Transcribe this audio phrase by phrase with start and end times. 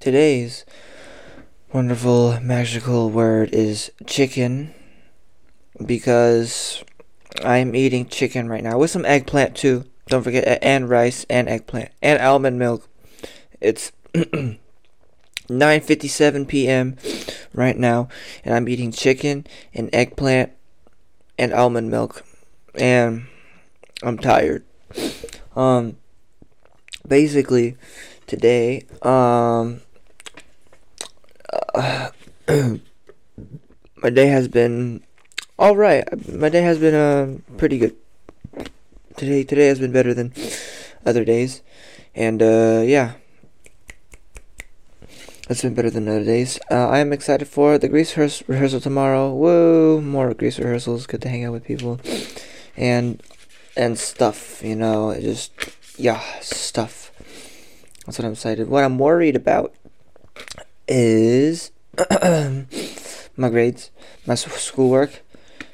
[0.00, 0.64] today's
[1.74, 4.72] wonderful magical word is chicken
[5.84, 6.82] because
[7.44, 9.84] I'm eating chicken right now with some eggplant too.
[10.06, 12.88] Don't forget and rice and eggplant and almond milk.
[13.60, 16.96] It's 9:57 p.m.
[17.52, 18.08] right now
[18.42, 20.50] and I'm eating chicken and eggplant
[21.38, 22.24] and almond milk
[22.74, 23.26] and
[24.02, 24.64] I'm tired.
[25.54, 25.98] Um
[27.06, 27.76] basically
[28.26, 29.82] today um
[32.50, 35.04] my day has been
[35.58, 36.04] all right.
[36.28, 37.96] My day has been uh, pretty good.
[39.16, 40.32] Today today has been better than
[41.06, 41.62] other days,
[42.14, 43.12] and uh, yeah,
[45.48, 46.58] it's been better than other days.
[46.70, 49.32] Uh, I am excited for the Grease rehears- rehearsal tomorrow.
[49.32, 51.06] Whoa, more Grease rehearsals.
[51.06, 52.00] Good to hang out with people,
[52.76, 53.22] and
[53.76, 54.60] and stuff.
[54.64, 55.52] You know, just
[55.96, 57.12] yeah, stuff.
[58.06, 58.68] That's what I'm excited.
[58.68, 59.72] What I'm worried about
[60.88, 61.70] is
[63.36, 63.90] my grades,
[64.26, 65.22] my schoolwork,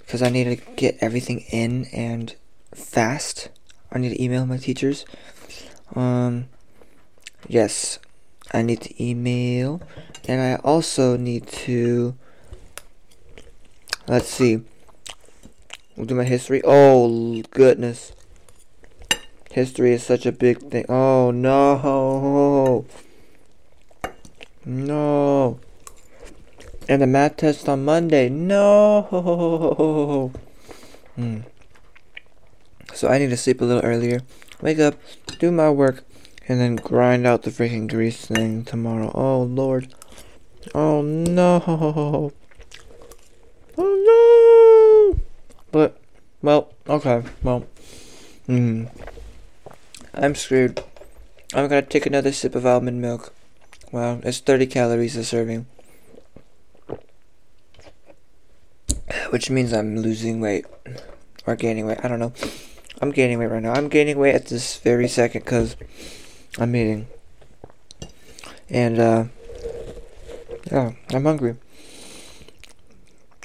[0.00, 2.34] because I need to get everything in and
[2.74, 3.48] fast.
[3.92, 5.04] I need to email my teachers.
[5.94, 6.46] Um,
[7.48, 7.98] yes,
[8.52, 9.82] I need to email,
[10.26, 12.16] and I also need to.
[14.08, 14.62] Let's see.
[15.96, 16.60] We'll do my history.
[16.64, 18.12] Oh goodness.
[19.50, 20.86] History is such a big thing.
[20.88, 22.86] Oh no.
[24.64, 25.60] No.
[26.90, 28.28] And the math test on Monday.
[28.28, 30.32] No.
[31.14, 31.42] Hmm.
[32.92, 34.22] So I need to sleep a little earlier.
[34.60, 34.96] Wake up,
[35.38, 36.02] do my work,
[36.48, 39.12] and then grind out the freaking grease thing tomorrow.
[39.14, 39.94] Oh lord.
[40.74, 42.32] Oh no.
[43.78, 45.20] Oh no.
[45.70, 45.96] But
[46.42, 47.22] well, okay.
[47.44, 47.66] Well.
[48.46, 48.86] Hmm.
[50.12, 50.82] I'm screwed.
[51.54, 53.32] I'm gonna take another sip of almond milk.
[53.92, 55.66] Wow, it's 30 calories a serving.
[59.30, 60.66] Which means I'm losing weight.
[61.46, 61.98] Or gaining weight.
[62.02, 62.32] I don't know.
[63.00, 63.72] I'm gaining weight right now.
[63.72, 65.76] I'm gaining weight at this very second because
[66.58, 67.06] I'm eating.
[68.68, 69.24] And, uh,
[70.70, 71.56] yeah, I'm hungry.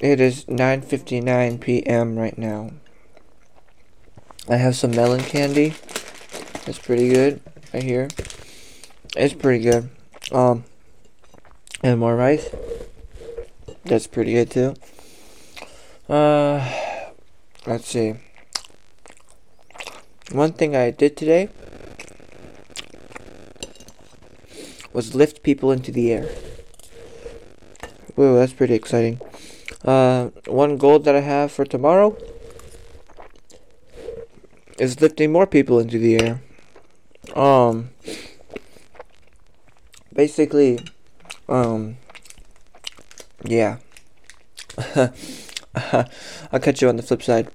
[0.00, 2.18] It is 9.59 p.m.
[2.18, 2.72] right now.
[4.48, 5.74] I have some melon candy.
[6.66, 7.40] It's pretty good
[7.72, 8.08] right here.
[9.16, 9.88] It's pretty good.
[10.30, 10.64] Um,
[11.82, 12.48] and more rice.
[13.84, 14.74] That's pretty good too.
[16.08, 16.64] Uh,
[17.66, 18.14] let's see.
[20.30, 21.48] One thing I did today
[24.92, 26.28] was lift people into the air.
[28.14, 29.20] Whoa, that's pretty exciting.
[29.84, 32.16] Uh, one goal that I have for tomorrow
[34.78, 36.40] is lifting more people into the air.
[37.34, 37.90] Um,
[40.12, 40.78] basically,
[41.48, 41.96] um,
[43.44, 43.78] yeah.
[46.52, 47.50] I'll catch you on the flip side.